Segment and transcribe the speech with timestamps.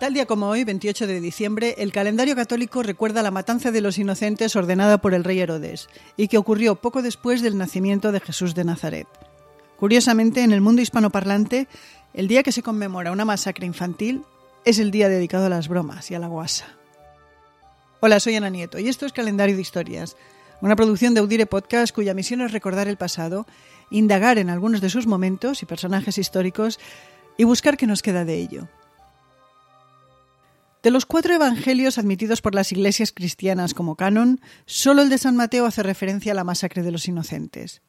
[0.00, 3.98] Tal día como hoy, 28 de diciembre, el calendario católico recuerda la matanza de los
[3.98, 8.54] inocentes ordenada por el rey Herodes y que ocurrió poco después del nacimiento de Jesús
[8.54, 9.06] de Nazaret.
[9.76, 11.68] Curiosamente, en el mundo hispanoparlante,
[12.14, 14.22] el día que se conmemora una masacre infantil
[14.64, 16.78] es el día dedicado a las bromas y a la guasa.
[18.00, 20.16] Hola, soy Ana Nieto y esto es Calendario de Historias,
[20.62, 23.46] una producción de Audire Podcast cuya misión es recordar el pasado,
[23.90, 26.80] indagar en algunos de sus momentos y personajes históricos
[27.36, 28.66] y buscar qué nos queda de ello.
[30.82, 35.36] De los cuatro evangelios admitidos por las iglesias cristianas como canon, solo el de San
[35.36, 37.82] Mateo hace referencia a la masacre de los inocentes.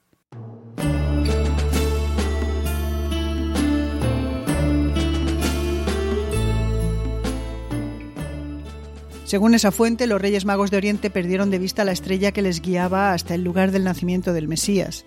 [9.24, 12.62] Según esa fuente, los reyes magos de Oriente perdieron de vista la estrella que les
[12.62, 15.06] guiaba hasta el lugar del nacimiento del Mesías.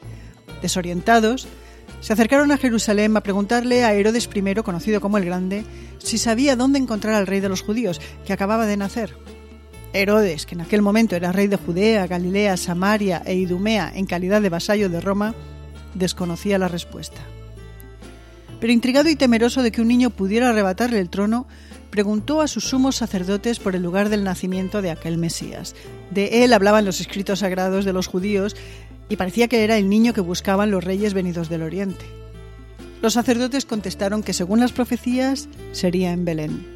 [0.62, 1.46] Desorientados,
[2.04, 5.64] se acercaron a Jerusalén a preguntarle a Herodes I, conocido como el Grande,
[5.96, 9.16] si sabía dónde encontrar al rey de los judíos, que acababa de nacer.
[9.94, 14.42] Herodes, que en aquel momento era rey de Judea, Galilea, Samaria e Idumea en calidad
[14.42, 15.34] de vasallo de Roma,
[15.94, 17.22] desconocía la respuesta.
[18.60, 21.46] Pero intrigado y temeroso de que un niño pudiera arrebatarle el trono,
[21.88, 25.74] preguntó a sus sumos sacerdotes por el lugar del nacimiento de aquel Mesías.
[26.10, 28.56] De él hablaban los escritos sagrados de los judíos
[29.08, 32.04] y parecía que era el niño que buscaban los reyes venidos del oriente.
[33.02, 36.74] Los sacerdotes contestaron que según las profecías sería en Belén.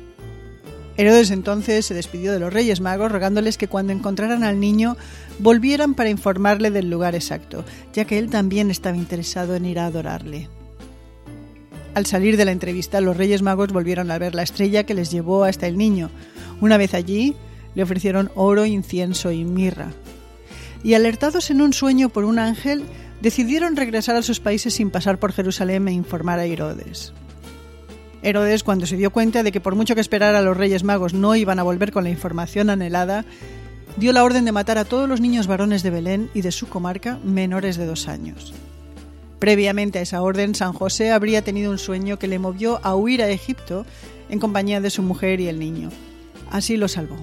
[0.98, 4.96] Herodes entonces se despidió de los reyes magos rogándoles que cuando encontraran al niño
[5.38, 9.86] volvieran para informarle del lugar exacto, ya que él también estaba interesado en ir a
[9.86, 10.48] adorarle.
[11.94, 15.10] Al salir de la entrevista, los reyes magos volvieron a ver la estrella que les
[15.10, 16.10] llevó hasta el niño.
[16.60, 17.34] Una vez allí,
[17.74, 19.92] le ofrecieron oro, incienso y mirra
[20.82, 22.84] y alertados en un sueño por un ángel,
[23.20, 27.12] decidieron regresar a sus países sin pasar por Jerusalén e informar a Herodes.
[28.22, 31.14] Herodes, cuando se dio cuenta de que por mucho que esperara a los Reyes Magos
[31.14, 33.24] no iban a volver con la información anhelada,
[33.96, 36.68] dio la orden de matar a todos los niños varones de Belén y de su
[36.68, 38.54] comarca menores de dos años.
[39.38, 43.22] Previamente a esa orden, San José habría tenido un sueño que le movió a huir
[43.22, 43.86] a Egipto
[44.28, 45.90] en compañía de su mujer y el niño.
[46.50, 47.16] Así lo salvó.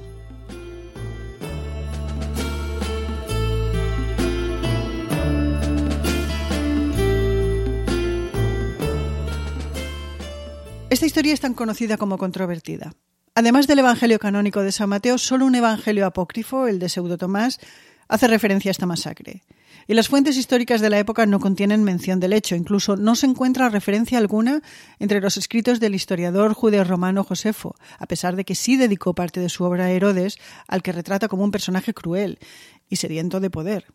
[10.95, 12.94] Esta historia es tan conocida como controvertida.
[13.33, 17.59] Además del Evangelio canónico de San Mateo, solo un Evangelio apócrifo, el de Pseudo Tomás,
[18.07, 19.44] hace referencia a esta masacre.
[19.89, 23.25] Y las fuentes históricas de la época no contienen mención del hecho, incluso no se
[23.25, 24.61] encuentra referencia alguna
[24.97, 29.50] entre los escritos del historiador judeo-romano Josefo, a pesar de que sí dedicó parte de
[29.50, 32.39] su obra a Herodes, al que retrata como un personaje cruel
[32.88, 33.88] y sediento de poder.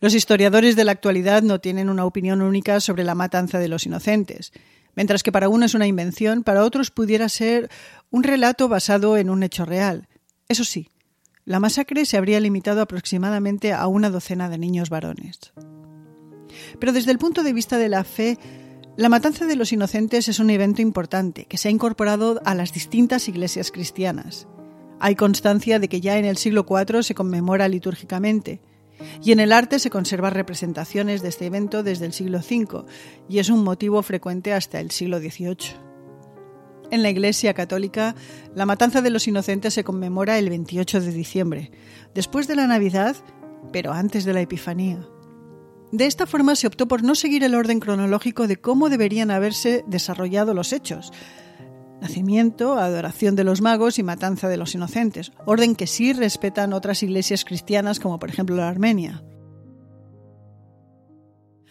[0.00, 3.86] Los historiadores de la actualidad no tienen una opinión única sobre la matanza de los
[3.86, 4.52] inocentes.
[5.00, 7.70] Mientras que para uno es una invención, para otros pudiera ser
[8.10, 10.08] un relato basado en un hecho real.
[10.46, 10.90] Eso sí,
[11.46, 15.54] la masacre se habría limitado aproximadamente a una docena de niños varones.
[16.78, 18.36] Pero desde el punto de vista de la fe,
[18.98, 22.74] la matanza de los inocentes es un evento importante que se ha incorporado a las
[22.74, 24.48] distintas iglesias cristianas.
[24.98, 28.60] Hay constancia de que ya en el siglo IV se conmemora litúrgicamente,
[29.22, 32.84] y en el arte se conservan representaciones de este evento desde el siglo V
[33.28, 35.90] y es un motivo frecuente hasta el siglo XVIII.
[36.90, 38.16] En la Iglesia Católica,
[38.54, 41.70] la matanza de los inocentes se conmemora el 28 de diciembre,
[42.14, 43.16] después de la Navidad,
[43.72, 45.06] pero antes de la Epifanía.
[45.92, 49.84] De esta forma se optó por no seguir el orden cronológico de cómo deberían haberse
[49.86, 51.12] desarrollado los hechos,
[52.00, 57.02] nacimiento, adoración de los magos y matanza de los inocentes, orden que sí respetan otras
[57.02, 59.22] iglesias cristianas como por ejemplo la Armenia.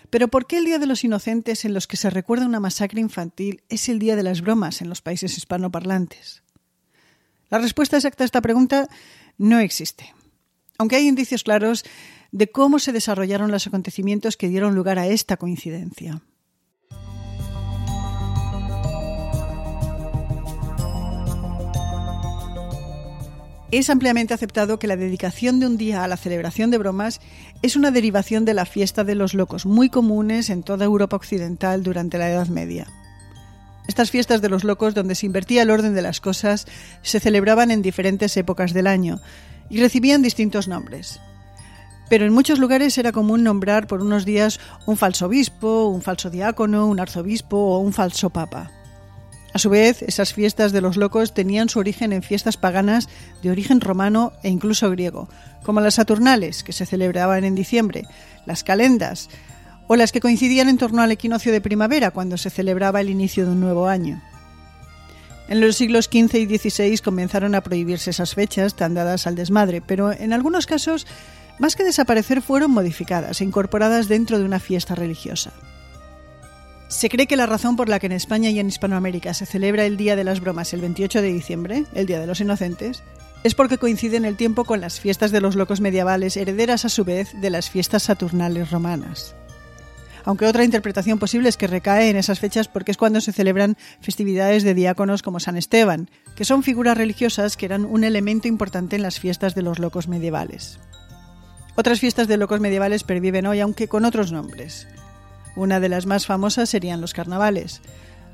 [0.09, 2.99] Pero ¿por qué el Día de los Inocentes en los que se recuerda una masacre
[2.99, 6.43] infantil es el Día de las Bromas en los países hispanoparlantes?
[7.49, 8.87] La respuesta exacta a esta pregunta
[9.37, 10.13] no existe,
[10.77, 11.83] aunque hay indicios claros
[12.31, 16.21] de cómo se desarrollaron los acontecimientos que dieron lugar a esta coincidencia.
[23.71, 27.21] Es ampliamente aceptado que la dedicación de un día a la celebración de bromas
[27.61, 31.83] es una derivación de la fiesta de los locos, muy comunes en toda Europa occidental
[31.83, 32.87] durante la Edad Media.
[33.87, 36.65] Estas fiestas de los locos, donde se invertía el orden de las cosas,
[37.03, 39.19] se celebraban en diferentes épocas del año
[39.69, 41.19] y recibían distintos nombres.
[42.09, 46.31] Pero en muchos lugares era común nombrar por unos días un falso obispo, un falso
[46.31, 48.71] diácono, un arzobispo o un falso papa.
[49.59, 53.09] Su vez, esas fiestas de los locos tenían su origen en fiestas paganas
[53.43, 55.27] de origen romano e incluso griego,
[55.63, 58.05] como las Saturnales, que se celebraban en diciembre,
[58.45, 59.29] las calendas,
[59.87, 63.45] o las que coincidían en torno al equinoccio de primavera, cuando se celebraba el inicio
[63.45, 64.23] de un nuevo año.
[65.49, 69.81] En los siglos XV y XVI comenzaron a prohibirse esas fechas tan dadas al desmadre,
[69.81, 71.05] pero en algunos casos,
[71.57, 75.51] más que desaparecer, fueron modificadas e incorporadas dentro de una fiesta religiosa.
[76.89, 79.85] Se cree que la razón por la que en España y en Hispanoamérica se celebra
[79.85, 83.03] el Día de las Bromas el 28 de diciembre, el Día de los Inocentes,
[83.43, 86.89] es porque coincide en el tiempo con las fiestas de los locos medievales, herederas a
[86.89, 89.35] su vez de las fiestas saturnales romanas.
[90.25, 93.77] Aunque otra interpretación posible es que recae en esas fechas porque es cuando se celebran
[94.01, 98.95] festividades de diáconos como San Esteban, que son figuras religiosas que eran un elemento importante
[98.95, 100.79] en las fiestas de los locos medievales.
[101.75, 104.87] Otras fiestas de locos medievales perviven hoy, aunque con otros nombres.
[105.59, 107.81] Una de las más famosas serían los carnavales,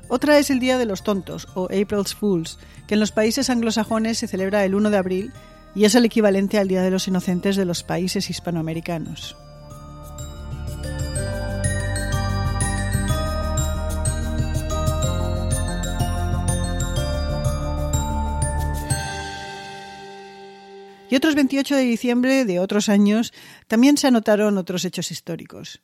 [0.06, 2.56] otra es el Día de los Tontos, o April's Fools,
[2.86, 5.32] que en los países anglosajones se celebra el 1 de abril
[5.74, 9.36] y es el equivalente al Día de los Inocentes de los países hispanoamericanos.
[21.10, 23.32] Y otros 28 de diciembre de otros años
[23.66, 25.80] también se anotaron otros hechos históricos.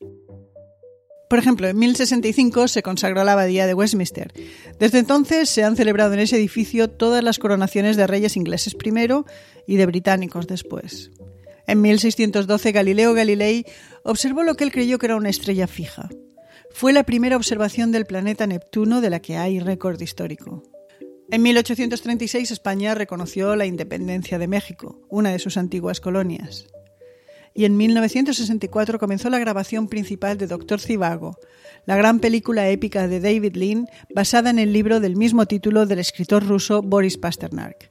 [1.33, 4.35] Por ejemplo, en 1065 se consagró la abadía de Westminster.
[4.79, 9.25] Desde entonces se han celebrado en ese edificio todas las coronaciones de reyes ingleses primero
[9.67, 11.11] y de británicos después.
[11.67, 13.65] En 1612 Galileo Galilei
[14.05, 16.11] observó lo que él creyó que era una estrella fija.
[16.71, 20.63] Fue la primera observación del planeta Neptuno de la que hay récord histórico.
[21.31, 26.67] En 1836 España reconoció la independencia de México, una de sus antiguas colonias
[27.55, 31.37] y en 1964 comenzó la grabación principal de Doctor Zivago,
[31.87, 35.99] la gran película épica de David Lean basada en el libro del mismo título del
[35.99, 37.91] escritor ruso Boris Pasternak.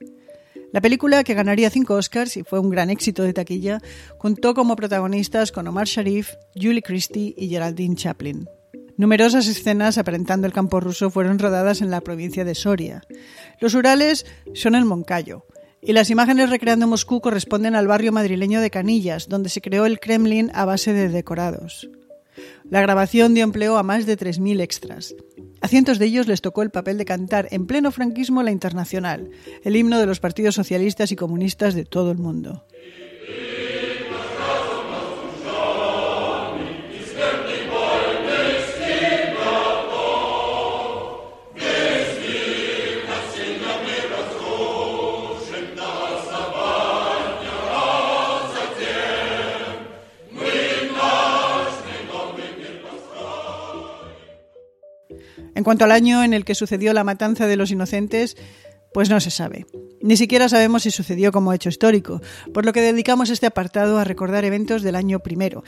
[0.72, 3.82] La película, que ganaría cinco Oscars y fue un gran éxito de taquilla,
[4.18, 8.48] contó como protagonistas con Omar Sharif, Julie Christie y Geraldine Chaplin.
[8.96, 13.02] Numerosas escenas aparentando el campo ruso fueron rodadas en la provincia de Soria.
[13.60, 15.46] Los Urales son el Moncayo,
[15.82, 20.00] y las imágenes recreando Moscú corresponden al barrio madrileño de Canillas, donde se creó el
[20.00, 21.90] Kremlin a base de decorados.
[22.70, 25.16] La grabación dio empleo a más de 3.000 extras.
[25.60, 29.30] A cientos de ellos les tocó el papel de cantar en pleno franquismo la Internacional,
[29.64, 32.66] el himno de los partidos socialistas y comunistas de todo el mundo.
[55.62, 58.36] En cuanto al año en el que sucedió la matanza de los inocentes,
[58.96, 59.68] pues no se sabe.
[60.02, 62.20] Ni siquiera sabemos si sucedió como hecho histórico,
[62.52, 65.64] por lo que dedicamos este apartado a recordar eventos del año primero,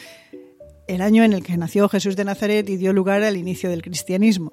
[0.88, 3.84] el año en el que nació Jesús de Nazaret y dio lugar al inicio del
[3.84, 4.52] cristianismo.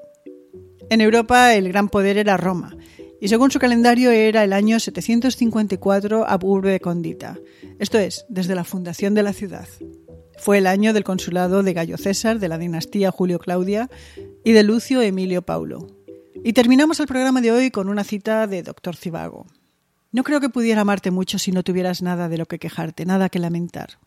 [0.90, 2.76] En Europa el gran poder era Roma,
[3.19, 7.38] y según su calendario era el año 754 ab urbe condita,
[7.78, 9.69] esto es, desde la fundación de la ciudad.
[10.37, 13.88] Fue el año del consulado de Gallo César, de la dinastía Julio Claudia
[14.44, 15.87] y de Lucio Emilio Paulo.
[16.42, 19.46] Y terminamos el programa de hoy con una cita de Doctor Cibago.
[20.12, 23.28] No creo que pudiera amarte mucho si no tuvieras nada de lo que quejarte, nada
[23.28, 23.98] que lamentar.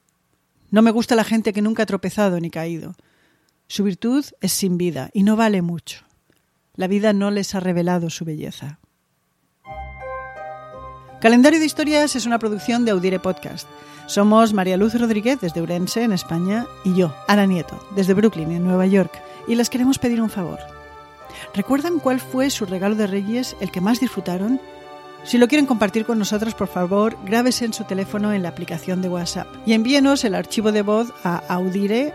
[0.72, 2.96] No me gusta la gente que nunca ha tropezado ni caído.
[3.68, 6.06] Su virtud es sin vida y no vale mucho.
[6.76, 8.80] La vida no les ha revelado su belleza.
[11.22, 13.68] Calendario de Historias es una producción de Audire Podcast.
[14.08, 18.66] Somos María Luz Rodríguez desde Urense, en España, y yo, Ana Nieto, desde Brooklyn, en
[18.66, 20.60] Nueva York, y les queremos pedir un favor.
[21.54, 24.60] ¿Recuerdan cuál fue su regalo de Reyes, el que más disfrutaron?
[25.24, 29.02] Si lo quieren compartir con nosotros, por favor, grábese en su teléfono en la aplicación
[29.02, 32.14] de WhatsApp y envíenos el archivo de voz a audire,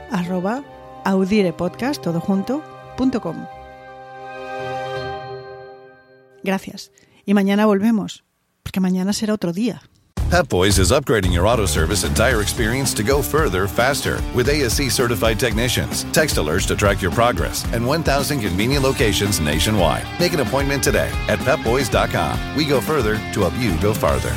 [6.43, 6.93] Gracias.
[7.25, 8.25] Y mañana volvemos,
[8.63, 9.83] porque mañana será otro día.
[10.31, 14.49] Pep Boys is upgrading your auto service and tire experience to go further, faster with
[14.49, 20.07] ASC certified technicians, text alerts to track your progress, and 1,000 convenient locations nationwide.
[20.21, 22.57] Make an appointment today at pepboys.com.
[22.57, 24.37] We go further to help you go farther.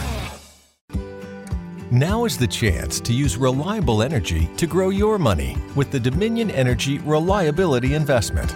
[1.91, 6.51] Now is the chance to use reliable energy to grow your money with the Dominion
[6.51, 8.55] Energy Reliability Investment.